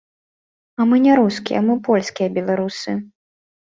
А 0.79 0.87
мы 0.93 0.99
не 1.05 1.13
рускія, 1.19 1.59
мы 1.67 1.73
польскія 1.91 2.27
беларусы. 2.39 2.91